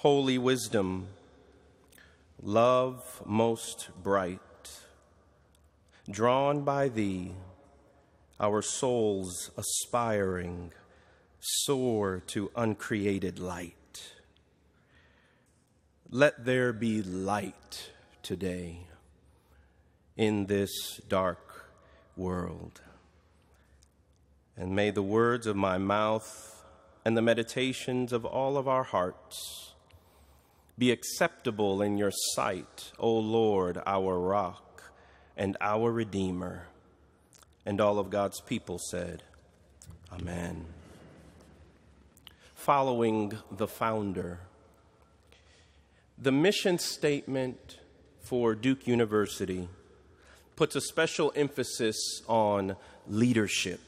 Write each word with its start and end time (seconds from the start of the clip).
Holy 0.00 0.36
wisdom, 0.36 1.06
love 2.42 3.22
most 3.24 3.88
bright, 4.02 4.40
drawn 6.10 6.64
by 6.64 6.90
thee, 6.90 7.32
our 8.38 8.60
souls 8.60 9.50
aspiring 9.56 10.70
soar 11.40 12.22
to 12.26 12.50
uncreated 12.54 13.38
light. 13.38 14.12
Let 16.10 16.44
there 16.44 16.74
be 16.74 17.02
light 17.02 17.90
today 18.22 18.80
in 20.14 20.44
this 20.44 20.98
dark 21.08 21.70
world. 22.18 22.82
And 24.58 24.76
may 24.76 24.90
the 24.90 25.02
words 25.02 25.46
of 25.46 25.56
my 25.56 25.78
mouth 25.78 26.62
and 27.02 27.16
the 27.16 27.22
meditations 27.22 28.12
of 28.12 28.26
all 28.26 28.58
of 28.58 28.68
our 28.68 28.84
hearts 28.84 29.72
be 30.78 30.90
acceptable 30.90 31.80
in 31.80 31.96
your 31.96 32.12
sight, 32.34 32.92
O 32.98 33.10
Lord, 33.16 33.80
our 33.86 34.18
rock 34.18 34.92
and 35.36 35.56
our 35.60 35.90
Redeemer. 35.90 36.66
And 37.64 37.80
all 37.80 37.98
of 37.98 38.10
God's 38.10 38.40
people 38.40 38.78
said, 38.90 39.22
Amen. 40.12 40.66
Following 42.54 43.32
the 43.50 43.66
founder. 43.66 44.40
The 46.18 46.32
mission 46.32 46.78
statement 46.78 47.78
for 48.20 48.54
Duke 48.54 48.86
University 48.86 49.68
puts 50.56 50.74
a 50.74 50.80
special 50.80 51.32
emphasis 51.36 52.22
on 52.26 52.76
leadership. 53.06 53.80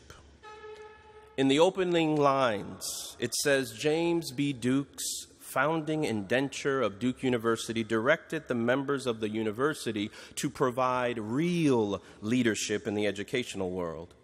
In 1.37 1.49
the 1.49 1.61
opening 1.61 2.17
lines, 2.17 3.17
it 3.19 3.35
says 3.35 3.73
James 3.73 4.33
B. 4.33 4.53
Duke's 4.53 5.28
founding 5.59 6.05
indenture 6.05 6.81
of 6.81 7.01
Duke 7.01 7.21
University 7.25 7.83
directed 7.83 8.47
the 8.47 8.55
members 8.55 9.09
of 9.09 9.19
the 9.19 9.29
university 9.29 10.09
to 10.37 10.49
provide 10.49 11.19
real 11.19 12.01
leadership 12.23 12.87
in 12.87 12.95
the 12.95 13.09
educational 13.09 13.73
world. 13.73 14.15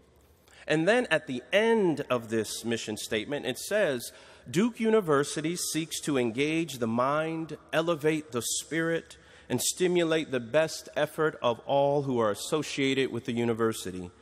And 0.69 0.87
then 0.87 1.09
at 1.11 1.27
the 1.27 1.43
end 1.53 2.05
of 2.09 2.29
this 2.29 2.65
mission 2.65 2.97
statement, 2.97 3.47
it 3.47 3.59
says 3.59 4.13
Duke 4.49 4.79
University 4.79 5.57
seeks 5.57 6.01
to 6.03 6.19
engage 6.19 6.79
the 6.79 6.87
mind, 6.87 7.59
elevate 7.73 8.31
the 8.31 8.43
spirit, 8.61 9.17
and 9.49 9.61
stimulate 9.61 10.31
the 10.31 10.39
best 10.39 10.89
effort 10.95 11.37
of 11.43 11.59
all 11.67 12.03
who 12.03 12.21
are 12.21 12.31
associated 12.31 13.11
with 13.11 13.25
the 13.25 13.33
university, 13.33 14.13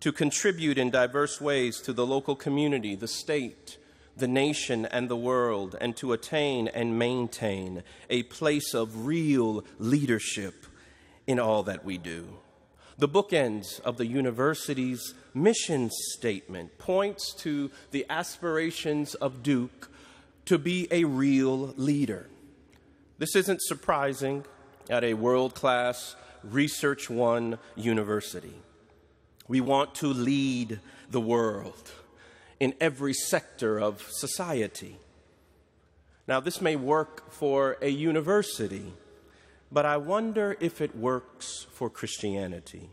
to 0.00 0.10
contribute 0.10 0.76
in 0.76 0.90
diverse 0.90 1.40
ways 1.40 1.80
to 1.82 1.92
the 1.92 2.04
local 2.04 2.34
community, 2.34 2.96
the 2.96 3.06
state, 3.06 3.77
the 4.18 4.28
nation, 4.28 4.86
and 4.86 5.08
the 5.08 5.16
world, 5.16 5.76
and 5.80 5.96
to 5.96 6.12
attain 6.12 6.68
and 6.68 6.98
maintain 6.98 7.82
a 8.10 8.22
place 8.24 8.74
of 8.74 9.06
real 9.06 9.64
leadership 9.78 10.66
in 11.26 11.38
all 11.38 11.62
that 11.62 11.84
we 11.84 11.98
do. 11.98 12.26
The 12.98 13.08
bookends 13.08 13.80
of 13.80 13.96
the 13.96 14.06
university's 14.06 15.14
mission 15.32 15.90
statement 15.90 16.78
points 16.78 17.32
to 17.34 17.70
the 17.92 18.04
aspirations 18.10 19.14
of 19.14 19.42
Duke 19.42 19.90
to 20.46 20.58
be 20.58 20.88
a 20.90 21.04
real 21.04 21.74
leader. 21.76 22.28
This 23.18 23.36
isn't 23.36 23.62
surprising 23.62 24.44
at 24.90 25.04
a 25.04 25.14
world 25.14 25.54
class 25.54 26.16
Research 26.42 27.10
One 27.10 27.58
university. 27.76 28.54
We 29.46 29.60
want 29.60 29.94
to 29.96 30.08
lead 30.08 30.80
the 31.10 31.20
world 31.20 31.90
in 32.60 32.74
every 32.80 33.12
sector 33.12 33.78
of 33.78 34.02
society. 34.10 34.96
Now, 36.26 36.40
this 36.40 36.60
may 36.60 36.76
work 36.76 37.30
for 37.30 37.78
a 37.80 37.88
university, 37.88 38.92
but 39.72 39.86
I 39.86 39.96
wonder 39.96 40.56
if 40.60 40.80
it 40.80 40.96
works 40.96 41.66
for 41.72 41.88
Christianity. 41.88 42.90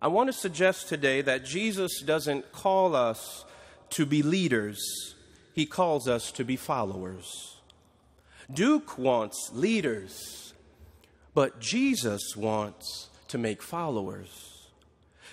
I 0.00 0.08
want 0.08 0.28
to 0.28 0.32
suggest 0.32 0.88
today 0.88 1.20
that 1.22 1.44
Jesus 1.44 2.00
doesn't 2.00 2.50
call 2.50 2.96
us 2.96 3.44
to 3.90 4.06
be 4.06 4.22
leaders, 4.22 5.14
he 5.54 5.66
calls 5.66 6.08
us 6.08 6.32
to 6.32 6.44
be 6.44 6.56
followers. 6.56 7.56
Duke 8.52 8.98
wants 8.98 9.50
leaders, 9.52 10.54
but 11.34 11.60
Jesus 11.60 12.34
wants 12.36 13.08
to 13.28 13.38
make 13.38 13.62
followers. 13.62 14.51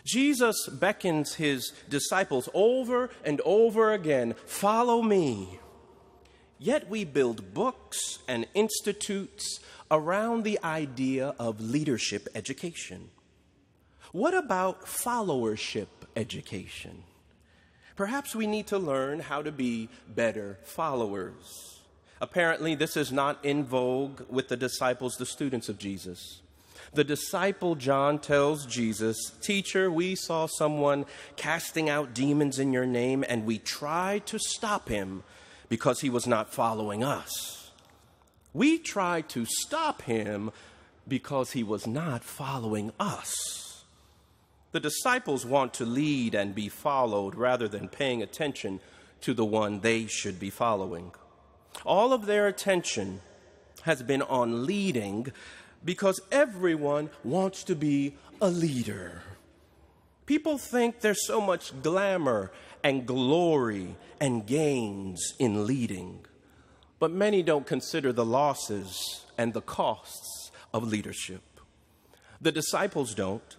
Jesus 0.05 0.67
beckons 0.67 1.35
his 1.35 1.73
disciples 1.89 2.49
over 2.53 3.09
and 3.23 3.41
over 3.45 3.93
again 3.93 4.35
follow 4.45 5.01
me. 5.01 5.59
Yet 6.57 6.89
we 6.89 7.05
build 7.05 7.53
books 7.53 8.19
and 8.27 8.45
institutes 8.53 9.59
around 9.89 10.43
the 10.43 10.59
idea 10.63 11.33
of 11.39 11.61
leadership 11.61 12.27
education. 12.35 13.09
What 14.11 14.33
about 14.33 14.85
followership 14.85 15.87
education? 16.15 17.03
Perhaps 17.95 18.35
we 18.35 18.47
need 18.47 18.67
to 18.67 18.79
learn 18.79 19.19
how 19.19 19.41
to 19.41 19.51
be 19.51 19.89
better 20.07 20.57
followers. 20.63 21.81
Apparently, 22.21 22.75
this 22.75 22.97
is 22.97 23.11
not 23.11 23.43
in 23.43 23.63
vogue 23.63 24.21
with 24.29 24.49
the 24.49 24.57
disciples, 24.57 25.15
the 25.17 25.25
students 25.25 25.69
of 25.69 25.77
Jesus. 25.77 26.41
The 26.93 27.03
disciple 27.03 27.75
John 27.75 28.19
tells 28.19 28.65
Jesus, 28.65 29.31
Teacher, 29.41 29.91
we 29.91 30.15
saw 30.15 30.47
someone 30.47 31.05
casting 31.35 31.89
out 31.89 32.13
demons 32.13 32.57
in 32.57 32.73
your 32.73 32.85
name, 32.85 33.23
and 33.27 33.45
we 33.45 33.59
tried 33.59 34.25
to 34.27 34.39
stop 34.39 34.89
him 34.89 35.23
because 35.69 36.01
he 36.01 36.09
was 36.09 36.25
not 36.25 36.51
following 36.51 37.03
us. 37.03 37.71
We 38.53 38.79
tried 38.79 39.29
to 39.29 39.45
stop 39.45 40.01
him 40.03 40.51
because 41.07 41.51
he 41.51 41.63
was 41.63 41.85
not 41.85 42.23
following 42.23 42.91
us. 42.99 43.83
The 44.71 44.79
disciples 44.79 45.45
want 45.45 45.73
to 45.75 45.85
lead 45.85 46.35
and 46.35 46.53
be 46.53 46.69
followed 46.69 47.35
rather 47.35 47.67
than 47.67 47.87
paying 47.87 48.21
attention 48.21 48.79
to 49.21 49.33
the 49.33 49.45
one 49.45 49.79
they 49.79 50.05
should 50.07 50.39
be 50.39 50.49
following. 50.49 51.11
All 51.85 52.13
of 52.13 52.25
their 52.25 52.47
attention 52.47 53.21
has 53.83 54.03
been 54.03 54.21
on 54.21 54.65
leading 54.65 55.31
because 55.83 56.19
everyone 56.31 57.09
wants 57.23 57.63
to 57.65 57.75
be 57.75 58.15
a 58.41 58.49
leader. 58.49 59.23
People 60.25 60.57
think 60.57 60.99
there's 60.99 61.25
so 61.25 61.41
much 61.41 61.81
glamour 61.81 62.51
and 62.83 63.05
glory 63.05 63.95
and 64.19 64.45
gains 64.45 65.33
in 65.39 65.65
leading, 65.65 66.25
but 66.99 67.11
many 67.11 67.41
don't 67.41 67.65
consider 67.65 68.13
the 68.13 68.25
losses 68.25 69.25
and 69.37 69.53
the 69.53 69.61
costs 69.61 70.51
of 70.73 70.87
leadership. 70.87 71.41
The 72.41 72.51
disciples 72.51 73.15
don't 73.15 73.55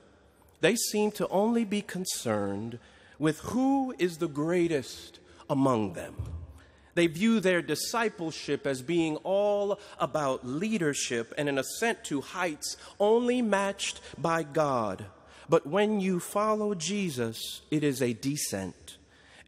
they 0.61 0.77
seem 0.77 1.11
to 1.13 1.29
only 1.29 1.65
be 1.65 1.83
concerned 1.83 2.79
with 3.19 3.41
who 3.41 3.95
is 3.99 4.19
the 4.19 4.29
greatest 4.29 5.19
among 5.49 5.95
them. 5.95 6.15
They 7.01 7.07
view 7.07 7.41
their 7.41 7.63
discipleship 7.63 8.67
as 8.67 8.83
being 8.83 9.17
all 9.25 9.81
about 9.99 10.47
leadership 10.47 11.33
and 11.39 11.49
an 11.49 11.57
ascent 11.57 12.05
to 12.05 12.21
heights 12.21 12.77
only 12.99 13.41
matched 13.41 14.03
by 14.19 14.43
God. 14.43 15.07
But 15.49 15.67
when 15.67 16.01
you 16.01 16.21
follow 16.21 16.75
Jesus, 16.75 17.63
it 17.71 17.83
is 17.83 18.03
a 18.03 18.13
descent, 18.13 18.99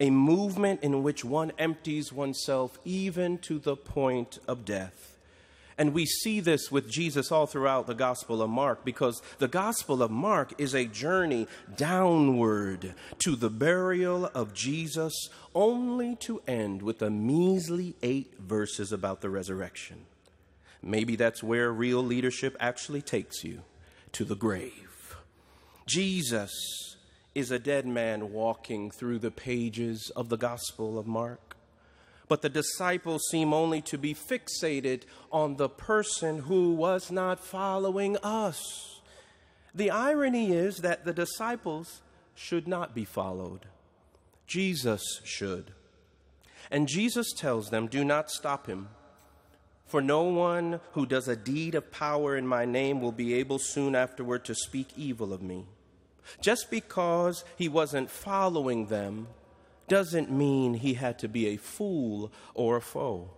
a 0.01 0.09
movement 0.09 0.83
in 0.83 1.03
which 1.03 1.27
one 1.27 1.53
empties 1.59 2.11
oneself 2.11 2.79
even 2.87 3.37
to 3.41 3.59
the 3.59 3.77
point 3.77 4.39
of 4.49 4.65
death. 4.65 5.12
And 5.82 5.94
we 5.94 6.06
see 6.06 6.38
this 6.38 6.70
with 6.70 6.88
Jesus 6.88 7.32
all 7.32 7.48
throughout 7.48 7.88
the 7.88 7.94
Gospel 7.97 8.41
of 8.41 8.48
Mark 8.48 8.84
because 8.84 9.20
the 9.38 9.48
Gospel 9.48 10.00
of 10.00 10.12
Mark 10.12 10.54
is 10.56 10.76
a 10.76 10.87
journey 10.87 11.48
downward 11.76 12.94
to 13.19 13.34
the 13.34 13.50
burial 13.50 14.26
of 14.26 14.54
Jesus, 14.54 15.12
only 15.56 16.15
to 16.20 16.41
end 16.47 16.82
with 16.82 17.03
a 17.03 17.10
measly 17.10 17.97
eight 18.00 18.32
verses 18.38 18.93
about 18.93 19.23
the 19.23 19.29
resurrection. 19.29 20.06
Maybe 20.81 21.17
that's 21.17 21.43
where 21.43 21.73
real 21.73 22.00
leadership 22.00 22.56
actually 22.61 23.02
takes 23.02 23.43
you 23.43 23.62
to 24.12 24.25
the 24.25 24.37
grave. 24.37 25.17
Jesus 25.88 26.96
is 27.35 27.50
a 27.50 27.58
dead 27.58 27.87
man 27.87 28.32
walking 28.32 28.93
through 28.93 29.19
the 29.19 29.32
pages 29.32 30.12
of 30.14 30.28
the 30.28 30.38
Gospel 30.38 30.96
of 30.96 31.08
Mark. 31.08 31.51
But 32.32 32.40
the 32.40 32.49
disciples 32.49 33.29
seem 33.31 33.52
only 33.52 33.82
to 33.82 33.99
be 33.99 34.14
fixated 34.14 35.02
on 35.31 35.56
the 35.56 35.69
person 35.69 36.38
who 36.38 36.73
was 36.73 37.11
not 37.11 37.44
following 37.44 38.17
us. 38.23 39.02
The 39.75 39.90
irony 39.90 40.50
is 40.50 40.79
that 40.79 41.05
the 41.05 41.12
disciples 41.12 42.00
should 42.34 42.67
not 42.67 42.94
be 42.94 43.05
followed, 43.05 43.67
Jesus 44.46 45.20
should. 45.25 45.73
And 46.70 46.88
Jesus 46.88 47.34
tells 47.34 47.69
them, 47.69 47.87
Do 47.87 48.02
not 48.02 48.31
stop 48.31 48.67
him. 48.67 48.88
For 49.85 50.00
no 50.00 50.23
one 50.23 50.81
who 50.93 51.05
does 51.05 51.28
a 51.28 51.37
deed 51.37 51.75
of 51.75 51.93
power 51.93 52.35
in 52.35 52.46
my 52.46 52.64
name 52.64 53.02
will 53.02 53.12
be 53.12 53.35
able 53.35 53.58
soon 53.58 53.94
afterward 53.94 54.46
to 54.46 54.55
speak 54.55 54.88
evil 54.96 55.35
of 55.35 55.43
me. 55.43 55.67
Just 56.40 56.70
because 56.70 57.44
he 57.58 57.69
wasn't 57.69 58.11
following 58.11 58.87
them 58.87 59.26
doesn't 59.88 60.31
mean 60.31 60.75
he 60.75 60.94
had 60.94 61.19
to 61.20 61.29
be 61.29 61.49
a 61.49 61.56
fool 61.56 62.32
or 62.55 62.76
a 62.76 62.82
foe. 62.82 63.31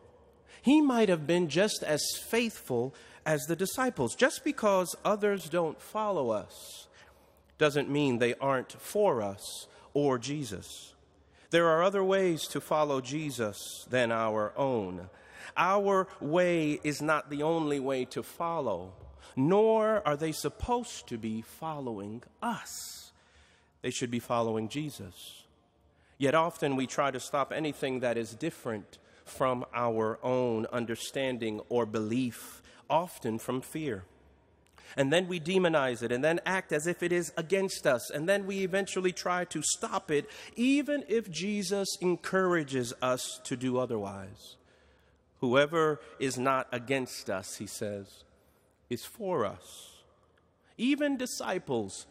He 0.63 0.81
might 0.81 1.09
have 1.09 1.27
been 1.27 1.49
just 1.49 1.83
as 1.83 2.03
faithful 2.27 2.95
as 3.27 3.43
the 3.43 3.57
disciples. 3.57 4.15
Just 4.15 4.45
because 4.45 4.97
others 5.05 5.49
don't 5.49 5.81
follow 5.81 6.31
us 6.31 6.89
doesn't 7.59 7.91
mean 7.91 8.19
they 8.19 8.35
aren't 8.35 8.73
for 8.73 9.23
us 9.23 9.67
or 9.93 10.19
Jesus. 10.19 10.95
There 11.51 11.69
are 11.69 11.83
other 11.83 12.03
ways 12.03 12.47
to 12.49 12.61
follow 12.61 13.01
Jesus 13.01 13.87
than 13.89 14.11
our 14.11 14.53
own. 14.57 15.09
Our 15.57 16.09
way 16.21 16.81
is 16.83 17.01
not 17.01 17.31
the 17.31 17.43
only 17.43 17.79
way 17.79 18.07
to 18.07 18.23
follow, 18.23 18.93
nor 19.37 20.03
are 20.05 20.17
they 20.17 20.33
supposed 20.33 21.07
to 21.09 21.19
be 21.19 21.43
following 21.43 22.23
us. 22.43 23.13
They 23.83 23.91
should 23.91 24.11
be 24.11 24.19
following 24.19 24.69
Jesus. 24.69 25.44
Yet 26.19 26.35
often 26.35 26.77
we 26.77 26.87
try 26.87 27.11
to 27.11 27.21
stop 27.21 27.53
anything 27.53 28.01
that 28.01 28.17
is 28.17 28.35
different 28.35 28.99
from 29.25 29.65
our 29.75 30.19
own 30.23 30.67
understanding 30.67 31.61
or 31.69 31.87
belief, 31.87 32.63
often 32.89 33.39
from 33.39 33.61
fear. 33.61 34.05
And 34.97 35.13
then 35.13 35.27
we 35.27 35.41
demonize 35.41 36.03
it 36.03 36.13
and 36.13 36.23
then 36.23 36.41
act 36.47 36.73
as 36.73 36.87
if 36.87 37.03
it 37.03 37.11
is 37.11 37.33
against 37.37 37.87
us. 37.87 38.11
And 38.11 38.29
then 38.29 38.47
we 38.47 38.61
eventually 38.61 39.13
try 39.13 39.45
to 39.47 39.63
stop 39.63 40.11
it, 40.11 40.31
even 40.55 41.05
if 41.09 41.31
Jesus 41.31 41.89
encourages 42.01 42.93
us 43.03 43.41
to 43.45 43.57
do 43.57 43.79
otherwise. 43.79 44.57
Whoever 45.41 46.01
is 46.21 46.39
not 46.39 46.69
against 46.71 47.29
us, 47.29 47.57
he 47.57 47.67
says, 47.67 48.25
is 48.89 49.05
for 49.05 49.45
us. 49.45 49.91
Even 50.79 51.17
disciples, 51.17 52.07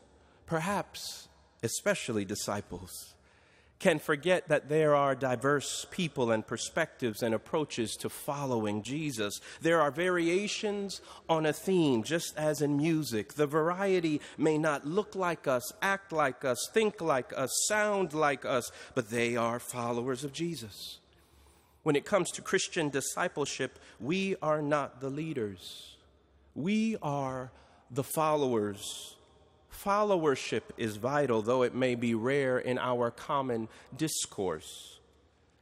perhaps 0.45 1.29
especially 1.61 2.25
disciples, 2.25 3.13
can 3.83 4.00
forget 4.00 4.47
that 4.47 4.69
there 4.69 4.95
are 4.95 5.13
diverse 5.13 5.85
people 5.91 6.31
and 6.31 6.47
perspectives 6.47 7.21
and 7.21 7.35
approaches 7.35 7.97
to 7.97 8.07
following 8.07 8.81
Jesus. 8.81 9.41
There 9.59 9.81
are 9.81 9.91
variations 9.91 11.01
on 11.27 11.45
a 11.45 11.51
theme, 11.51 12.01
just 12.01 12.38
as 12.38 12.62
in 12.62 12.77
music. 12.77 13.33
The 13.33 13.45
variety 13.45 14.21
may 14.38 14.57
not 14.57 14.88
look 14.88 15.15
like 15.15 15.50
us, 15.50 15.74
act 15.81 16.13
like 16.13 16.45
us, 16.45 16.69
think 16.71 17.01
like 17.01 17.33
us, 17.35 17.51
sound 17.68 18.13
like 18.13 18.45
us, 18.45 18.71
but 18.95 19.09
they 19.09 19.35
are 19.35 19.59
followers 19.59 20.24
of 20.24 20.31
Jesus. 20.31 21.00
When 21.81 21.97
it 21.97 22.06
comes 22.06 22.31
to 22.31 22.41
Christian 22.41 22.88
discipleship, 22.88 23.79
we 24.00 24.38
are 24.41 24.62
not 24.62 25.01
the 25.01 25.09
leaders, 25.09 25.97
we 26.56 26.95
are 27.01 27.51
the 27.91 28.06
followers 28.06 29.18
Followership 29.74 30.62
is 30.78 30.98
vital, 30.98 31.42
though 31.42 31.64
it 31.64 31.74
may 31.74 31.96
be 31.96 32.14
rare 32.14 32.60
in 32.60 32.78
our 32.78 33.12
common 33.12 33.68
discourse. 33.96 35.00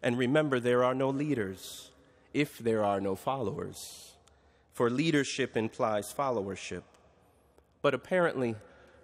And 0.04 0.18
remember, 0.18 0.60
there 0.60 0.84
are 0.84 0.94
no 0.94 1.10
leaders 1.10 1.92
if 2.34 2.58
there 2.58 2.84
are 2.84 3.00
no 3.00 3.16
followers. 3.16 4.12
For 4.74 4.90
leadership 4.90 5.56
implies 5.56 6.14
followership. 6.14 6.84
But 7.82 7.94
apparently, 7.94 8.56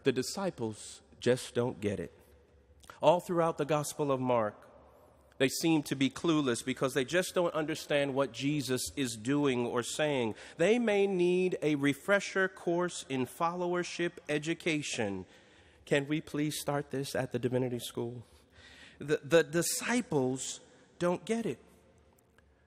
the 0.04 0.12
disciples 0.12 1.02
just 1.20 1.56
don't 1.56 1.82
get 1.82 2.00
it. 2.00 2.12
All 3.02 3.20
throughout 3.20 3.58
the 3.58 3.66
Gospel 3.66 4.12
of 4.12 4.20
Mark, 4.20 4.56
they 5.38 5.50
seem 5.50 5.84
to 5.84 5.96
be 5.96 6.10
clueless 6.10 6.66
because 6.66 6.94
they 6.94 7.06
just 7.06 7.36
don't 7.36 7.54
understand 7.54 8.14
what 8.14 8.32
Jesus 8.32 8.92
is 8.96 9.16
doing 9.16 9.66
or 9.66 9.84
saying. 9.84 10.36
They 10.58 10.80
may 10.80 11.06
need 11.06 11.58
a 11.62 11.76
refresher 11.76 12.48
course 12.48 13.06
in 13.08 13.28
followership 13.28 14.14
education. 14.28 15.26
Can 15.86 16.08
we 16.08 16.22
please 16.22 16.60
start 16.60 16.92
this 16.92 17.16
at 17.16 17.32
the 17.32 17.40
divinity 17.40 17.80
school? 17.80 18.24
The, 19.00 19.20
the 19.24 19.44
disciples 19.44 20.60
don't 21.00 21.24
get 21.24 21.46
it. 21.46 21.60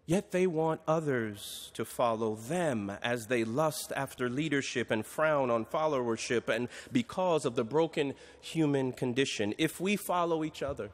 Yet 0.07 0.33
they 0.33 0.47
want 0.49 0.81
others 0.89 1.71
to 1.75 1.85
follow 1.85 2.35
them 2.35 2.91
as 3.03 3.27
they 3.27 3.45
lust 3.45 3.93
after 3.95 4.29
leadership 4.29 4.91
and 4.91 5.07
frown 5.07 5.51
on 5.51 5.65
followership, 5.67 6.49
and 6.49 6.69
because 6.91 7.45
of 7.45 7.55
the 7.55 7.63
broken 7.63 8.15
human 8.41 8.93
condition. 8.93 9.55
If 9.57 9.81
we 9.81 9.95
follow 9.95 10.43
each 10.43 10.65
other, 10.65 10.91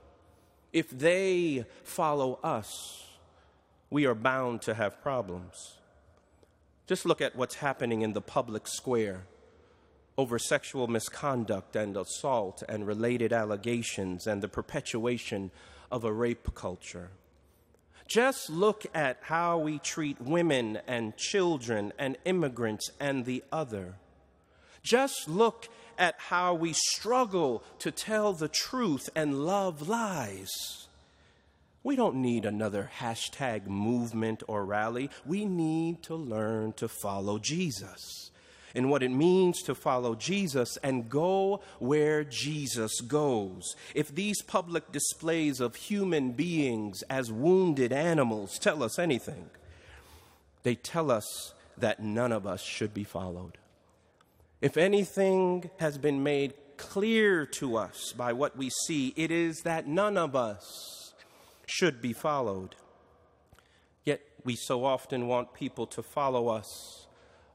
if 0.76 0.90
they 0.90 1.64
follow 1.84 2.38
us, 2.44 3.06
we 3.88 4.04
are 4.04 4.14
bound 4.14 4.60
to 4.60 4.74
have 4.74 5.00
problems. 5.00 5.78
Just 6.86 7.06
look 7.06 7.22
at 7.22 7.34
what's 7.34 7.54
happening 7.54 8.02
in 8.02 8.12
the 8.12 8.20
public 8.20 8.68
square 8.68 9.22
over 10.18 10.38
sexual 10.38 10.86
misconduct 10.86 11.76
and 11.76 11.96
assault 11.96 12.62
and 12.68 12.86
related 12.86 13.32
allegations 13.32 14.26
and 14.26 14.42
the 14.42 14.48
perpetuation 14.48 15.50
of 15.90 16.04
a 16.04 16.12
rape 16.12 16.54
culture. 16.54 17.08
Just 18.06 18.50
look 18.50 18.84
at 18.94 19.16
how 19.22 19.56
we 19.56 19.78
treat 19.78 20.20
women 20.20 20.80
and 20.86 21.16
children 21.16 21.90
and 21.98 22.18
immigrants 22.26 22.90
and 23.00 23.24
the 23.24 23.42
other. 23.50 23.94
Just 24.82 25.26
look 25.26 25.70
at 25.98 26.14
how 26.18 26.54
we 26.54 26.72
struggle 26.72 27.62
to 27.80 27.90
tell 27.90 28.32
the 28.32 28.48
truth 28.48 29.08
and 29.14 29.46
love 29.46 29.88
lies. 29.88 30.86
We 31.82 31.94
don't 31.94 32.16
need 32.16 32.44
another 32.44 32.90
hashtag 32.98 33.66
movement 33.66 34.42
or 34.48 34.64
rally. 34.64 35.08
We 35.24 35.44
need 35.44 36.02
to 36.04 36.16
learn 36.16 36.72
to 36.74 36.88
follow 36.88 37.38
Jesus 37.38 38.30
and 38.74 38.90
what 38.90 39.02
it 39.02 39.10
means 39.10 39.62
to 39.62 39.74
follow 39.74 40.14
Jesus 40.14 40.76
and 40.82 41.08
go 41.08 41.62
where 41.78 42.24
Jesus 42.24 43.00
goes. 43.00 43.74
If 43.94 44.14
these 44.14 44.42
public 44.42 44.92
displays 44.92 45.60
of 45.60 45.76
human 45.76 46.32
beings 46.32 47.02
as 47.08 47.32
wounded 47.32 47.92
animals 47.92 48.58
tell 48.58 48.82
us 48.82 48.98
anything, 48.98 49.48
they 50.62 50.74
tell 50.74 51.10
us 51.10 51.54
that 51.78 52.00
none 52.00 52.32
of 52.32 52.46
us 52.46 52.62
should 52.62 52.92
be 52.92 53.04
followed. 53.04 53.56
If 54.60 54.76
anything 54.76 55.70
has 55.78 55.98
been 55.98 56.22
made 56.22 56.54
clear 56.76 57.44
to 57.46 57.76
us 57.76 58.12
by 58.12 58.32
what 58.32 58.56
we 58.56 58.70
see, 58.70 59.12
it 59.16 59.30
is 59.30 59.62
that 59.62 59.86
none 59.86 60.16
of 60.16 60.34
us 60.34 61.14
should 61.66 62.00
be 62.00 62.12
followed. 62.12 62.74
Yet 64.04 64.20
we 64.44 64.56
so 64.56 64.84
often 64.84 65.26
want 65.26 65.52
people 65.52 65.86
to 65.88 66.02
follow 66.02 66.48
us 66.48 67.06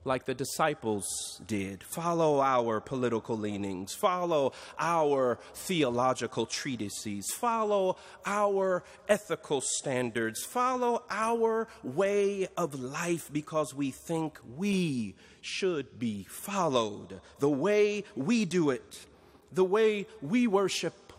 like 0.04 0.26
the 0.26 0.34
disciples 0.34 1.42
did. 1.46 1.84
Follow 1.84 2.42
our 2.42 2.80
political 2.80 3.38
leanings, 3.38 3.94
follow 3.94 4.54
our 4.80 5.40
theological 5.54 6.46
treatises, 6.46 7.32
follow 7.32 7.98
our 8.26 8.84
ethical 9.08 9.62
standards, 9.62 10.44
follow 10.44 11.04
our 11.10 11.68
way 11.84 12.48
of 12.58 12.80
life 12.80 13.30
because 13.32 13.74
we 13.74 13.92
think 13.92 14.40
we 14.58 15.16
should 15.42 16.00
be 16.00 16.24
followed. 16.30 17.22
The 17.40 17.50
way 17.50 18.04
we 18.16 18.46
do 18.46 18.72
it, 18.72 19.06
the 19.52 19.66
way 19.66 20.08
we 20.22 20.48
worship, 20.48 21.14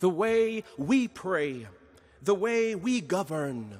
the 0.00 0.10
way 0.10 0.64
we 0.76 1.08
pray, 1.08 1.66
the 2.22 2.34
way 2.34 2.74
we 2.74 3.00
govern 3.00 3.78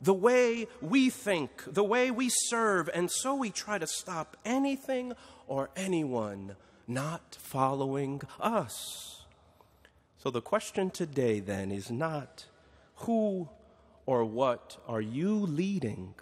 the 0.00 0.14
way 0.14 0.68
we 0.80 1.10
think, 1.10 1.62
the 1.66 1.84
way 1.84 2.10
we 2.10 2.28
serve, 2.30 2.90
and 2.94 3.10
so 3.10 3.34
we 3.34 3.50
try 3.50 3.78
to 3.78 3.86
stop 3.86 4.36
anything 4.44 5.12
or 5.46 5.70
anyone 5.76 6.56
not 6.86 7.36
following 7.40 8.22
us. 8.40 9.24
So 10.18 10.30
the 10.30 10.42
question 10.42 10.90
today 10.90 11.40
then 11.40 11.70
is 11.70 11.90
not 11.90 12.46
who 12.96 13.48
or 14.06 14.24
what 14.24 14.76
are 14.86 15.00
you 15.00 15.34
leading, 15.34 16.14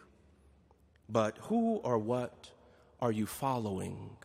but 1.08 1.36
who 1.42 1.76
or 1.76 1.98
what 1.98 2.50
are 3.00 3.12
you 3.12 3.26
following? 3.26 4.16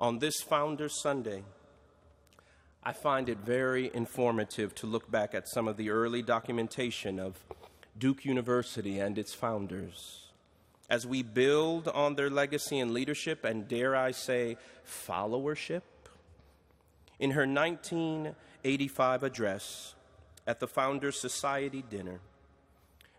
On 0.00 0.18
this 0.18 0.40
Founders 0.42 1.00
Sunday, 1.00 1.44
I 2.82 2.92
find 2.92 3.28
it 3.28 3.38
very 3.38 3.90
informative 3.92 4.74
to 4.76 4.86
look 4.86 5.10
back 5.10 5.34
at 5.34 5.48
some 5.48 5.68
of 5.68 5.76
the 5.76 5.90
early 5.90 6.22
documentation 6.22 7.18
of 7.18 7.38
Duke 7.98 8.24
University 8.24 8.98
and 8.98 9.18
its 9.18 9.34
founders. 9.34 10.28
As 10.88 11.06
we 11.06 11.22
build 11.22 11.88
on 11.88 12.14
their 12.14 12.30
legacy 12.30 12.78
and 12.78 12.92
leadership, 12.92 13.44
and 13.44 13.68
dare 13.68 13.94
I 13.94 14.12
say, 14.12 14.56
followership, 14.86 15.82
in 17.18 17.32
her 17.32 17.46
1985 17.46 19.22
address 19.22 19.94
at 20.46 20.60
the 20.60 20.68
Founders 20.68 21.20
Society 21.20 21.84
dinner, 21.88 22.20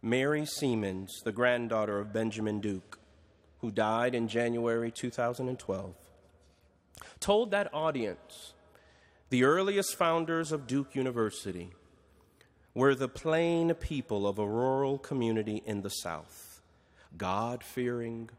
Mary 0.02 0.46
Semans, 0.46 1.22
the 1.24 1.32
granddaughter 1.32 2.00
of 2.00 2.14
Benjamin 2.14 2.60
Duke, 2.62 3.00
who 3.60 3.70
died 3.70 4.16
in 4.16 4.28
January 4.28 4.92
2012, 4.92 5.94
told 7.20 7.52
that 7.52 7.74
audience 7.74 8.54
the 9.30 9.44
earliest 9.44 9.96
founders 9.96 10.52
of 10.52 10.66
Duke 10.66 10.96
University 10.96 11.70
were 12.74 12.96
the 12.96 13.08
plain 13.08 13.74
people 13.74 14.28
of 14.28 14.40
a 14.40 14.48
rural 14.48 14.98
community 14.98 15.62
in 15.66 15.82
the 15.82 15.90
South, 15.90 16.62
God 17.18 17.64
fearing, 17.64 18.30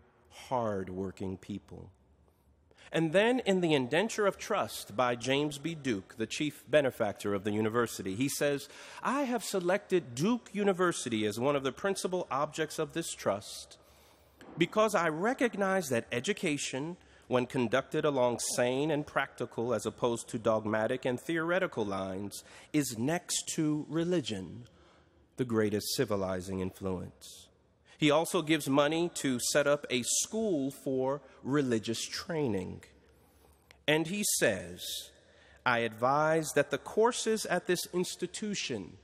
hard 0.48 0.90
working 0.90 1.36
people. 1.36 1.90
And 2.92 3.12
then 3.12 3.40
in 3.40 3.60
the 3.60 3.72
Indenture 3.74 4.26
of 4.26 4.36
Trust 4.36 4.96
by 4.96 5.14
James 5.14 5.58
B. 5.58 5.76
Duke, 5.76 6.16
the 6.18 6.26
chief 6.26 6.64
benefactor 6.68 7.34
of 7.34 7.44
the 7.44 7.52
university, 7.52 8.16
he 8.16 8.28
says, 8.28 8.68
I 9.02 9.22
have 9.22 9.44
selected 9.44 10.14
Duke 10.16 10.50
University 10.52 11.24
as 11.24 11.38
one 11.38 11.54
of 11.54 11.62
the 11.62 11.70
principal 11.70 12.26
objects 12.30 12.80
of 12.80 12.92
this 12.92 13.12
trust 13.12 13.78
because 14.58 14.94
I 14.94 15.08
recognize 15.08 15.88
that 15.88 16.06
education, 16.10 16.96
when 17.30 17.46
conducted 17.46 18.04
along 18.04 18.40
sane 18.56 18.90
and 18.90 19.06
practical 19.06 19.72
as 19.72 19.86
opposed 19.86 20.28
to 20.28 20.36
dogmatic 20.36 21.04
and 21.04 21.20
theoretical 21.20 21.84
lines, 21.86 22.42
is 22.72 22.98
next 22.98 23.44
to 23.54 23.86
religion, 23.88 24.64
the 25.36 25.44
greatest 25.44 25.94
civilizing 25.94 26.58
influence. 26.58 27.46
He 27.96 28.10
also 28.10 28.42
gives 28.42 28.68
money 28.68 29.12
to 29.14 29.38
set 29.52 29.68
up 29.68 29.86
a 29.90 30.02
school 30.02 30.72
for 30.72 31.20
religious 31.44 32.04
training. 32.04 32.82
And 33.86 34.08
he 34.08 34.24
says, 34.40 34.82
I 35.64 35.78
advise 35.78 36.48
that 36.56 36.72
the 36.72 36.78
courses 36.78 37.46
at 37.46 37.68
this 37.68 37.86
institution 37.92 38.94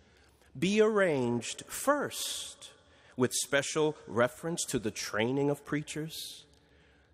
be 0.59 0.81
arranged 0.81 1.63
first 1.69 2.73
with 3.17 3.33
special 3.33 3.97
reference 4.09 4.65
to 4.65 4.81
the 4.81 4.91
training 4.91 5.49
of 5.49 5.65
preachers, 5.65 6.45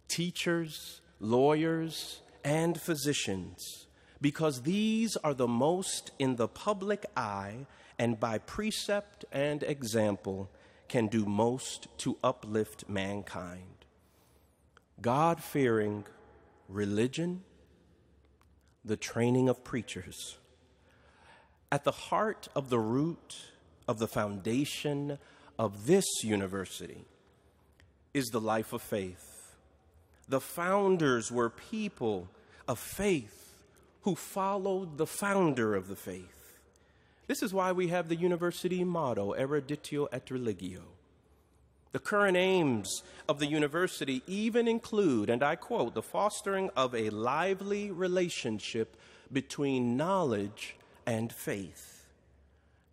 teachers, 0.09 1.01
lawyers, 1.23 2.21
and 2.45 2.79
physicians, 2.81 3.87
because 4.21 4.63
these 4.63 5.17
are 5.19 5.33
the 5.33 5.49
most 5.49 6.11
in 6.19 6.37
the 6.37 6.49
public 6.49 7.07
eye 7.17 7.67
and 7.99 8.19
by 8.19 8.37
precept 8.39 9.25
and 9.31 9.63
example 9.63 10.51
can 10.89 11.07
do 11.07 11.25
most 11.25 11.87
to 11.99 12.19
uplift 12.23 12.89
mankind. 12.89 13.87
God 15.01 15.43
fearing 15.43 16.05
religion, 16.69 17.43
the 18.85 18.97
training 18.97 19.49
of 19.49 19.63
preachers. 19.63 20.39
At 21.71 21.85
the 21.85 21.93
heart 21.93 22.49
of 22.55 22.69
the 22.69 22.81
root 22.81 23.37
of 23.87 23.99
the 23.99 24.09
foundation 24.09 25.19
of 25.59 25.87
this 25.87 26.05
university 26.25 27.05
is 28.13 28.27
the 28.27 28.41
life 28.41 28.73
of 28.73 28.83
faith. 28.83 29.32
The 30.29 30.41
founders 30.41 31.31
were 31.31 31.51
people 31.51 32.29
of 32.69 32.79
faith 32.79 33.55
who 34.03 34.15
followed 34.15 34.99
the 34.99 35.07
founder 35.07 35.75
of 35.75 35.89
the 35.89 35.97
faith. 35.97 36.59
This 37.27 37.43
is 37.43 37.55
why 37.55 37.73
we 37.73 37.89
have 37.89 38.09
the 38.09 38.17
university 38.17 38.85
motto, 38.85 39.33
Eruditio 39.33 40.09
et 40.13 40.31
Religio. 40.31 40.83
The 41.93 41.99
current 41.99 42.37
aims 42.37 43.03
of 43.29 43.39
the 43.39 43.47
university 43.47 44.23
even 44.27 44.67
include, 44.67 45.29
and 45.29 45.43
I 45.43 45.57
quote, 45.57 45.95
the 45.95 46.03
fostering 46.03 46.71
of 46.77 46.95
a 46.95 47.11
lively 47.11 47.91
relationship 47.91 48.97
between 49.31 49.97
knowledge 49.97 50.77
and 51.07 51.33
faith. 51.33 52.07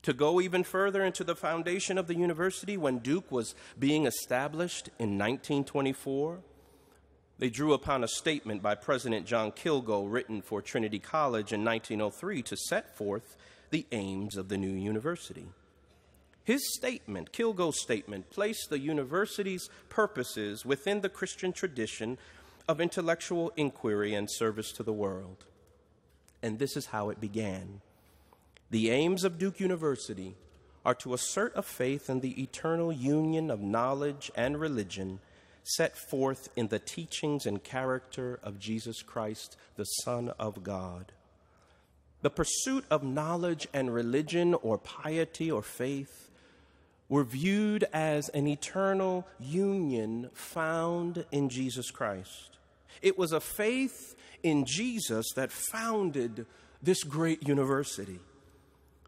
To 0.04 0.14
go 0.14 0.40
even 0.40 0.64
further 0.64 1.04
into 1.04 1.24
the 1.24 1.36
foundation 1.36 1.98
of 1.98 2.08
the 2.08 2.16
university, 2.16 2.78
when 2.78 3.00
Duke 3.00 3.32
was 3.32 3.56
being 3.78 4.06
established 4.06 4.88
in 5.00 5.18
1924, 5.18 6.40
they 7.40 7.50
drew 7.50 7.74
upon 7.74 8.04
a 8.04 8.08
statement 8.08 8.62
by 8.62 8.76
President 8.76 9.26
John 9.26 9.52
Kilgo 9.52 10.06
written 10.12 10.42
for 10.42 10.62
Trinity 10.62 11.00
College 11.00 11.54
in 11.54 11.64
1903 11.64 12.42
to 12.44 12.58
set 12.58 12.96
forth 12.96 13.38
the 13.72 13.88
aims 13.92 14.36
of 14.36 14.50
the 14.50 14.58
new 14.58 14.74
university. 14.74 15.48
His 16.44 16.76
statement, 16.76 17.32
Kilgo's 17.32 17.82
statement, 17.82 18.30
placed 18.30 18.70
the 18.70 18.80
university's 18.80 19.70
purposes 19.88 20.66
within 20.66 21.02
the 21.02 21.10
Christian 21.10 21.54
tradition 21.54 22.18
of 22.68 22.82
intellectual 22.82 23.54
inquiry 23.56 24.14
and 24.14 24.30
service 24.30 24.72
to 24.74 24.84
the 24.84 24.94
world. 24.94 25.46
And 26.44 26.60
this 26.60 26.76
is 26.76 26.88
how 26.88 27.10
it 27.10 27.22
began. 27.22 27.82
The 28.70 28.90
aims 28.90 29.24
of 29.24 29.38
Duke 29.38 29.60
University 29.60 30.36
are 30.86 30.96
to 30.96 31.14
assert 31.14 31.54
a 31.56 31.62
faith 31.62 32.10
in 32.10 32.20
the 32.20 32.42
eternal 32.42 32.92
union 32.92 33.50
of 33.50 33.62
knowledge 33.62 34.32
and 34.36 34.60
religion 34.60 35.20
set 35.64 35.98
forth 35.98 36.50
in 36.56 36.68
the 36.68 36.80
teachings 36.80 37.46
and 37.46 37.64
character 37.64 38.40
of 38.44 38.60
Jesus 38.60 39.02
Christ, 39.02 39.58
the 39.76 39.84
Son 39.84 40.30
of 40.40 40.64
God. 40.64 41.12
The 42.22 42.30
pursuit 42.30 42.86
of 42.90 43.04
knowledge 43.04 43.68
and 43.74 43.94
religion 43.94 44.54
or 44.54 44.78
piety 44.78 45.50
or 45.50 45.62
faith 45.62 46.30
were 47.08 47.24
viewed 47.24 47.86
as 47.92 48.30
an 48.30 48.48
eternal 48.48 49.26
union 49.40 50.30
found 50.34 51.26
in 51.32 51.50
Jesus 51.50 51.90
Christ. 51.92 52.58
It 53.02 53.18
was 53.18 53.32
a 53.32 53.40
faith 53.40 54.16
in 54.44 54.66
Jesus 54.66 55.26
that 55.36 55.52
founded 55.52 56.46
this 56.82 57.04
great 57.04 57.48
university. 57.48 58.20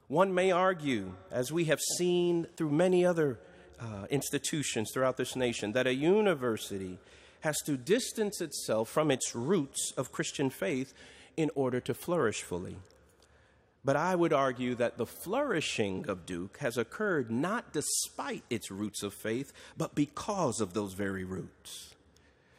One 0.08 0.34
may 0.34 0.51
argue, 0.51 1.13
as 1.31 1.51
we 1.51 1.65
have 1.65 1.79
seen 1.98 2.48
through 2.58 2.72
many 2.72 3.05
other 3.05 3.39
uh, 3.81 4.05
institutions 4.09 4.91
throughout 4.93 5.17
this 5.17 5.35
nation, 5.35 5.71
that 5.73 5.88
a 5.88 5.93
university 5.93 7.00
has 7.41 7.59
to 7.61 7.75
distance 7.75 8.39
itself 8.39 8.89
from 8.89 9.11
its 9.11 9.35
roots 9.35 9.91
of 9.97 10.11
Christian 10.11 10.50
faith 10.50 10.93
in 11.35 11.50
order 11.55 11.79
to 11.81 11.93
flourish 11.93 12.43
fully. 12.43 12.77
But 13.83 13.95
I 13.95 14.15
would 14.15 14.31
argue 14.31 14.75
that 14.75 14.97
the 14.97 15.07
flourishing 15.07 16.07
of 16.07 16.25
Duke 16.25 16.57
has 16.57 16.77
occurred 16.77 17.31
not 17.31 17.73
despite 17.73 18.43
its 18.50 18.69
roots 18.69 19.01
of 19.01 19.13
faith, 19.13 19.51
but 19.75 19.95
because 19.95 20.61
of 20.61 20.73
those 20.73 20.93
very 20.93 21.23
roots. 21.23 21.95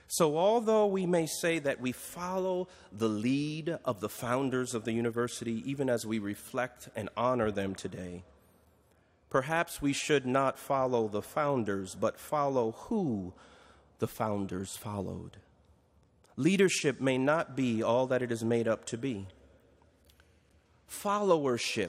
So, 0.08 0.36
although 0.36 0.86
we 0.86 1.06
may 1.06 1.26
say 1.26 1.58
that 1.60 1.80
we 1.80 1.92
follow 1.92 2.68
the 2.90 3.08
lead 3.08 3.78
of 3.84 4.00
the 4.00 4.10
founders 4.10 4.74
of 4.74 4.84
the 4.84 4.92
university, 4.92 5.62
even 5.64 5.88
as 5.88 6.04
we 6.04 6.18
reflect 6.18 6.88
and 6.94 7.08
honor 7.16 7.50
them 7.50 7.74
today, 7.74 8.24
perhaps 9.32 9.80
we 9.80 9.94
should 9.94 10.26
not 10.26 10.58
follow 10.58 11.08
the 11.08 11.22
founders, 11.22 11.94
but 11.94 12.20
follow 12.20 12.72
who 12.72 13.32
the 13.98 14.06
founders 14.06 14.76
followed. 14.76 15.38
Leadership 16.36 17.00
may 17.00 17.16
not 17.16 17.56
be 17.56 17.82
all 17.82 18.06
that 18.06 18.20
it 18.20 18.30
is 18.30 18.44
made 18.44 18.68
up 18.68 18.84
to 18.84 18.98
be 18.98 19.26
followership 20.86 21.88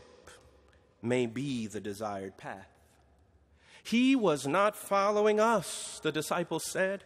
may 1.02 1.26
be 1.26 1.68
the 1.68 1.82
desired 1.82 2.38
path. 2.38 2.70
He 3.84 4.16
was 4.16 4.48
not 4.48 4.78
following 4.78 5.42
us, 5.42 6.00
the 6.02 6.14
disciples 6.14 6.64
said. 6.64 7.04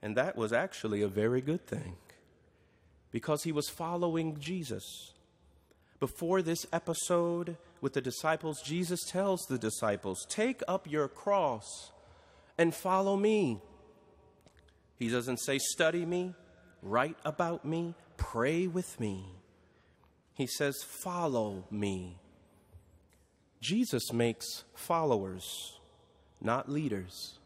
And 0.00 0.16
that 0.16 0.36
was 0.36 0.54
actually 0.54 1.02
a 1.02 1.08
very 1.08 1.42
good 1.42 1.66
thing 1.66 1.96
because 3.12 3.42
he 3.42 3.52
was 3.52 3.68
following 3.68 4.38
Jesus. 4.40 5.12
Before 6.00 6.40
this 6.40 6.64
episode 6.72 7.58
with 7.80 7.92
the 7.92 8.00
disciples, 8.00 8.62
Jesus 8.62 9.04
tells 9.04 9.46
the 9.46 9.58
disciples, 9.58 10.26
Take 10.28 10.62
up 10.66 10.90
your 10.90 11.08
cross 11.08 11.92
and 12.58 12.74
follow 12.74 13.16
me. 13.16 13.60
He 14.98 15.08
doesn't 15.08 15.38
say, 15.38 15.58
Study 15.58 16.04
me, 16.04 16.34
write 16.82 17.16
about 17.24 17.64
me, 17.64 17.94
pray 18.16 18.66
with 18.66 18.98
me. 18.98 19.26
He 20.34 20.46
says, 20.46 20.82
Follow 20.82 21.64
me. 21.70 22.18
Jesus 23.60 24.12
makes 24.12 24.64
followers, 24.74 25.78
not 26.40 26.70
leaders. 26.70 27.38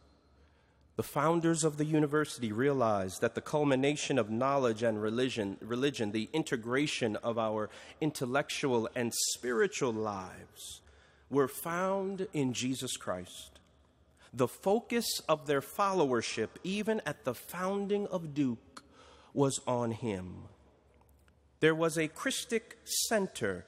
The 1.00 1.04
founders 1.04 1.64
of 1.64 1.78
the 1.78 1.86
university 1.86 2.52
realized 2.52 3.22
that 3.22 3.34
the 3.34 3.40
culmination 3.40 4.18
of 4.18 4.28
knowledge 4.28 4.82
and 4.82 5.00
religion, 5.00 5.56
religion, 5.62 6.12
the 6.12 6.28
integration 6.34 7.16
of 7.16 7.38
our 7.38 7.70
intellectual 8.02 8.86
and 8.94 9.10
spiritual 9.14 9.94
lives, 9.94 10.82
were 11.30 11.48
found 11.48 12.26
in 12.34 12.52
Jesus 12.52 12.98
Christ. 12.98 13.60
The 14.34 14.46
focus 14.46 15.22
of 15.26 15.46
their 15.46 15.62
followership, 15.62 16.50
even 16.64 17.00
at 17.06 17.24
the 17.24 17.32
founding 17.32 18.06
of 18.08 18.34
Duke, 18.34 18.84
was 19.32 19.58
on 19.66 19.92
Him. 19.92 20.34
There 21.60 21.74
was 21.74 21.96
a 21.96 22.08
Christic 22.08 22.76
center 22.84 23.64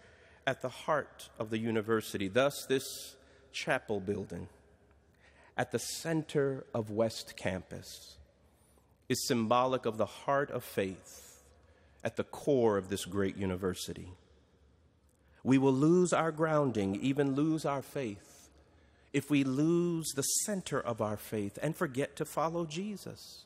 at 0.46 0.60
the 0.60 0.68
heart 0.84 1.30
of 1.38 1.48
the 1.48 1.58
university, 1.58 2.28
thus, 2.28 2.66
this 2.68 3.16
chapel 3.54 4.00
building 4.00 4.48
at 5.56 5.72
the 5.72 5.78
center 5.78 6.64
of 6.74 6.90
West 6.90 7.36
Campus 7.36 8.16
is 9.08 9.26
symbolic 9.26 9.84
of 9.84 9.98
the 9.98 10.06
heart 10.06 10.50
of 10.50 10.64
faith 10.64 11.42
at 12.02 12.16
the 12.16 12.24
core 12.24 12.76
of 12.76 12.88
this 12.88 13.04
great 13.04 13.36
university. 13.36 14.12
We 15.44 15.58
will 15.58 15.74
lose 15.74 16.12
our 16.12 16.32
grounding, 16.32 16.96
even 16.96 17.34
lose 17.34 17.64
our 17.64 17.82
faith, 17.82 18.48
if 19.12 19.30
we 19.30 19.44
lose 19.44 20.12
the 20.14 20.22
center 20.22 20.80
of 20.80 21.00
our 21.00 21.16
faith 21.16 21.58
and 21.62 21.76
forget 21.76 22.16
to 22.16 22.24
follow 22.24 22.64
Jesus, 22.64 23.44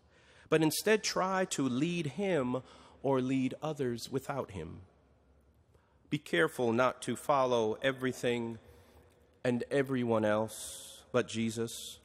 but 0.48 0.62
instead 0.62 1.02
try 1.02 1.44
to 1.46 1.68
lead 1.68 2.06
Him 2.06 2.62
or 3.06 3.20
lead 3.20 3.54
others 3.62 4.10
without 4.10 4.50
him. 4.50 4.80
Be 6.10 6.18
careful 6.18 6.72
not 6.72 7.02
to 7.02 7.14
follow 7.14 7.78
everything 7.80 8.58
and 9.44 9.62
everyone 9.70 10.24
else 10.24 10.95
but 11.16 11.28
Jesus. 11.28 11.98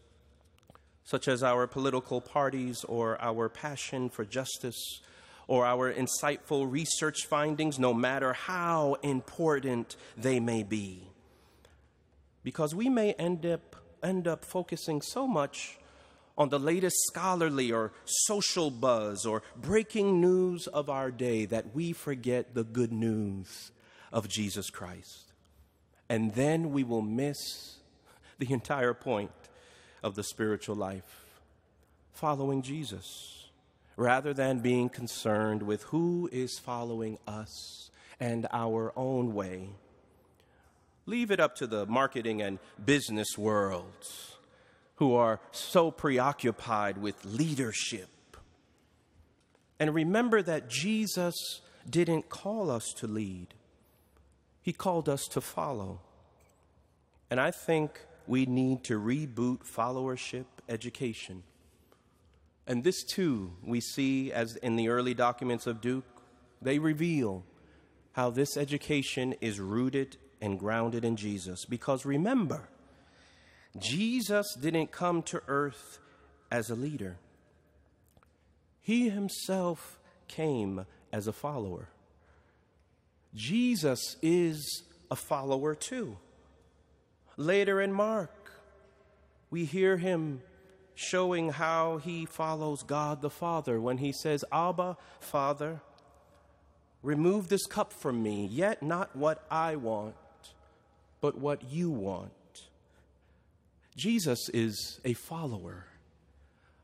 such 1.03 1.27
as 1.27 1.44
our 1.44 1.68
political 1.68 2.22
parties 2.22 2.86
or 2.86 3.22
our 3.22 3.50
passion 3.50 4.10
for 4.10 4.24
justice 4.24 5.01
or 5.46 5.65
our 5.65 5.94
insightful 5.94 6.72
research 6.72 7.25
findings, 7.25 7.77
no 7.77 7.94
matter 7.94 8.32
how 8.32 8.96
important 9.03 9.98
they 10.15 10.39
may 10.39 10.63
be. 10.63 11.10
Because 12.44 12.74
we 12.74 12.88
may 12.88 13.12
end 13.13 13.46
up, 13.46 13.75
end 14.01 14.25
up 14.25 14.46
focusing 14.46 15.01
so 15.01 15.27
much 15.27 15.77
on 16.38 16.48
the 16.48 16.60
latest 16.60 16.96
scholarly 17.08 17.74
or 17.74 17.91
social 18.06 18.72
buzz 18.72 19.25
or 19.25 19.44
breaking 19.58 20.22
news 20.22 20.68
of 20.68 20.89
our 20.89 21.12
day 21.12 21.44
that 21.46 21.75
we 21.75 21.91
forget 21.91 22.56
the 22.56 22.63
good 22.63 22.94
news 22.94 23.72
of 24.13 24.30
Jesus 24.30 24.70
Christ. 24.70 25.34
And 26.08 26.34
then 26.36 26.72
we 26.72 26.86
will 26.86 27.01
miss 27.01 27.80
the 28.41 28.51
entire 28.51 28.95
point 28.95 29.29
of 30.01 30.15
the 30.15 30.24
spiritual 30.24 30.75
life 30.75 31.39
following 32.12 32.63
Jesus 32.63 33.50
rather 33.95 34.33
than 34.33 34.62
being 34.62 34.89
concerned 34.89 35.62
with 35.62 35.83
who 35.83 36.27
is 36.31 36.57
following 36.57 37.19
us 37.27 37.91
and 38.19 38.48
our 38.51 38.91
own 38.95 39.36
way. 39.36 39.69
Leave 41.05 41.29
it 41.29 41.39
up 41.39 41.55
to 41.55 41.67
the 41.67 41.86
marketing 41.86 42.41
and 42.41 42.57
business 42.83 43.38
worlds 43.38 44.38
who 44.95 45.13
are 45.13 45.39
so 45.51 45.91
preoccupied 45.91 46.98
with 46.98 47.24
leadership. 47.24 48.10
And 49.79 49.93
remember 49.93 50.41
that 50.41 50.67
Jesus 50.67 51.62
didn't 51.88 52.27
call 52.27 52.71
us 52.71 52.91
to 52.98 53.05
lead, 53.05 53.53
He 54.63 54.74
called 54.74 55.07
us 55.07 55.27
to 55.27 55.41
follow. 55.41 56.00
And 57.29 57.39
I 57.39 57.51
think 57.51 58.01
we 58.31 58.45
need 58.45 58.81
to 58.81 58.97
reboot 58.97 59.59
followership 59.69 60.45
education. 60.69 61.43
And 62.65 62.81
this 62.81 63.03
too, 63.03 63.51
we 63.61 63.81
see 63.81 64.31
as 64.31 64.55
in 64.55 64.77
the 64.77 64.88
early 64.88 65.13
documents 65.13 65.67
of 65.67 65.81
Duke, 65.81 66.05
they 66.61 66.79
reveal 66.79 67.43
how 68.13 68.29
this 68.29 68.55
education 68.55 69.35
is 69.41 69.59
rooted 69.59 70.15
and 70.39 70.57
grounded 70.57 71.03
in 71.03 71.17
Jesus. 71.17 71.65
Because 71.65 72.05
remember, 72.05 72.69
Jesus 73.77 74.55
didn't 74.55 74.93
come 74.93 75.23
to 75.23 75.43
earth 75.50 76.00
as 76.50 76.69
a 76.69 76.75
leader, 76.75 77.17
he 78.79 79.09
himself 79.09 80.00
came 80.29 80.85
as 81.11 81.27
a 81.27 81.33
follower. 81.33 81.89
Jesus 83.35 84.15
is 84.21 84.83
a 85.11 85.17
follower 85.17 85.75
too. 85.75 86.15
Later 87.41 87.81
in 87.81 87.91
Mark, 87.91 88.51
we 89.50 89.65
hear 89.65 89.98
him 89.98 90.43
showing 90.93 91.50
how 91.50 91.98
he 91.98 92.24
follows 92.27 92.83
God 92.83 93.24
the 93.24 93.31
Father 93.31 93.81
when 93.81 93.98
he 93.98 94.12
says, 94.12 94.45
Abba, 94.51 94.95
Father, 95.19 95.81
remove 97.01 97.50
this 97.50 97.65
cup 97.65 97.93
from 97.93 98.21
me, 98.21 98.45
yet 98.45 98.83
not 98.83 99.15
what 99.15 99.43
I 99.50 99.75
want, 99.75 100.13
but 101.19 101.36
what 101.36 101.63
you 101.63 101.89
want. 101.89 102.31
Jesus 103.95 104.48
is 104.53 105.00
a 105.03 105.13
follower, 105.13 105.88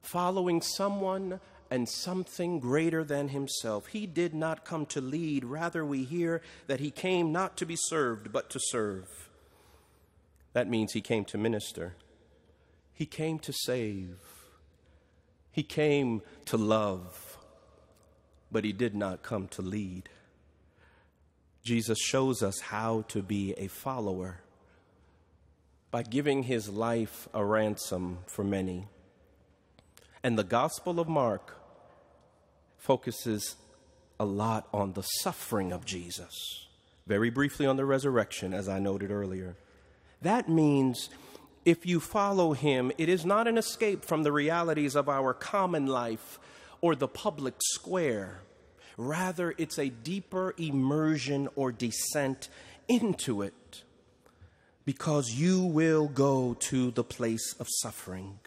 following 0.01 0.63
someone 0.63 1.39
and 1.69 1.87
something 1.87 2.59
greater 2.59 3.03
than 3.03 3.29
himself. 3.29 3.87
He 3.87 4.07
did 4.07 4.33
not 4.33 4.65
come 4.65 4.87
to 4.87 5.01
lead, 5.01 5.45
rather, 5.45 5.85
we 5.85 6.03
hear 6.03 6.41
that 6.65 6.79
he 6.79 6.89
came 6.89 7.31
not 7.31 7.57
to 7.57 7.65
be 7.67 7.75
served, 7.77 8.33
but 8.33 8.49
to 8.49 8.59
serve. 8.59 9.26
That 10.57 10.67
means 10.67 10.93
he 10.93 11.01
came 11.01 11.23
to 11.25 11.37
minister. 11.37 11.93
He 12.91 13.05
came 13.05 13.37
to 13.37 13.53
save. 13.53 14.17
He 15.51 15.61
came 15.61 16.23
to 16.45 16.57
love, 16.57 17.37
but 18.51 18.63
he 18.63 18.73
did 18.73 18.95
not 18.95 19.21
come 19.21 19.47
to 19.49 19.61
lead. 19.61 20.09
Jesus 21.63 21.99
shows 21.99 22.41
us 22.41 22.59
how 22.59 23.03
to 23.09 23.21
be 23.21 23.53
a 23.55 23.67
follower 23.67 24.39
by 25.91 26.01
giving 26.01 26.41
his 26.41 26.69
life 26.69 27.29
a 27.35 27.45
ransom 27.45 28.17
for 28.25 28.43
many. 28.43 28.87
And 30.23 30.39
the 30.39 30.43
Gospel 30.43 30.99
of 30.99 31.07
Mark 31.07 31.55
focuses 32.79 33.57
a 34.19 34.25
lot 34.25 34.67
on 34.73 34.93
the 34.93 35.03
suffering 35.03 35.71
of 35.71 35.85
Jesus, 35.85 36.33
very 37.05 37.29
briefly 37.29 37.67
on 37.67 37.77
the 37.77 37.85
resurrection, 37.85 38.55
as 38.55 38.67
I 38.67 38.79
noted 38.79 39.11
earlier. 39.11 39.55
That 40.21 40.49
means 40.49 41.09
if 41.65 41.85
you 41.85 41.99
follow 41.99 42.53
him, 42.53 42.91
it 42.97 43.09
is 43.09 43.25
not 43.25 43.47
an 43.47 43.57
escape 43.57 44.05
from 44.05 44.23
the 44.23 44.31
realities 44.31 44.95
of 44.95 45.09
our 45.09 45.33
common 45.33 45.85
life 45.85 46.39
or 46.81 46.95
the 46.95 47.07
public 47.07 47.55
square. 47.59 48.41
Rather, 48.95 49.53
it's 49.57 49.77
a 49.77 49.89
deeper 49.89 50.55
immersion 50.57 51.49
or 51.55 51.71
descent 51.71 52.49
into 52.87 53.41
it 53.41 53.83
because 54.85 55.31
you 55.31 55.61
will 55.61 56.07
go 56.07 56.53
to 56.53 56.91
the 56.91 57.03
place 57.03 57.53
of 57.59 57.67
suffering. 57.69 58.39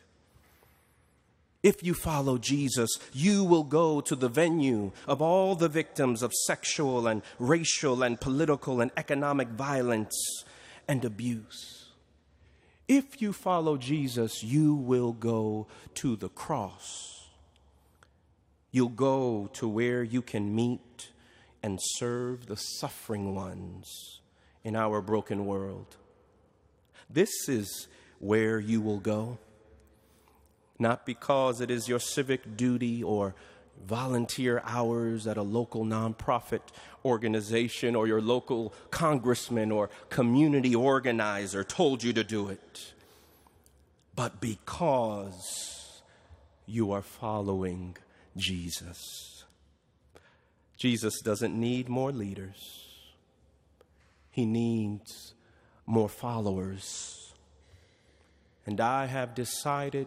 If 1.62 1.83
you 1.83 1.92
follow 1.92 2.38
Jesus, 2.38 2.88
you 3.12 3.44
will 3.44 3.64
go 3.64 4.00
to 4.00 4.16
the 4.16 4.30
venue 4.30 4.92
of 5.06 5.20
all 5.20 5.54
the 5.54 5.68
victims 5.68 6.22
of 6.22 6.33
sexual 6.33 7.06
and 7.06 7.20
racial 7.38 8.02
and 8.02 8.18
political 8.18 8.80
and 8.80 8.90
economic 8.96 9.48
violence 9.48 10.16
and 10.88 11.05
abuse. 11.05 11.87
If 12.88 13.23
you 13.23 13.33
follow 13.33 13.77
Jesus, 13.77 14.43
you 14.43 14.75
will 14.75 15.12
go 15.12 15.69
to 15.95 16.16
the 16.16 16.29
cross. 16.29 17.29
You'll 18.73 18.88
go 18.88 19.49
to 19.53 19.69
where 19.69 20.03
you 20.03 20.23
can 20.23 20.55
meet 20.55 21.11
and 21.62 21.79
serve 21.81 22.47
the 22.47 22.57
suffering 22.57 23.35
ones 23.35 24.21
in 24.64 24.77
our 24.77 25.01
broken 25.01 25.47
world. 25.47 25.97
This 27.09 27.49
is 27.49 27.88
where 28.19 28.59
you 28.59 28.81
will 28.81 29.01
go. 29.01 29.38
Not 30.79 31.05
because 31.05 31.61
it 31.61 31.71
is 31.71 31.88
your 31.88 31.99
civic 31.99 32.57
duty 32.57 33.03
or 33.03 33.35
volunteer 33.87 34.62
hours 34.64 35.27
at 35.27 35.37
a 35.37 35.43
local 35.43 35.85
nonprofit 35.85 36.61
organization 37.05 37.97
or 37.97 38.07
your 38.07 38.21
local 38.21 38.73
congressman 38.90 39.71
or 39.71 39.90
community 40.09 40.75
organizer 40.75 41.64
told 41.64 42.03
you 42.03 42.12
to 42.12 42.25
do 42.25 42.49
it, 42.49 42.93
but 44.14 44.40
because 44.40 46.03
you 46.66 46.93
are 46.93 47.03
following 47.03 47.97
Jesus. 48.37 49.45
Jesus 50.77 51.21
doesn't 51.21 51.59
need 51.59 51.88
more 51.88 52.12
leaders, 52.12 52.87
he 54.31 54.47
needs 54.47 55.35
more 55.87 56.09
followers. 56.09 57.16
And 58.66 58.81
I 58.81 59.07
have 59.07 59.35
decided 59.35 60.07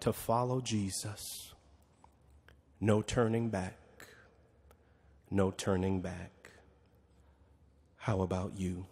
to 0.00 0.12
follow 0.12 0.60
Jesus. 0.60 1.53
No 2.84 3.00
turning 3.00 3.48
back. 3.48 3.78
No 5.30 5.50
turning 5.50 6.02
back. 6.02 6.50
How 7.96 8.20
about 8.20 8.58
you? 8.58 8.84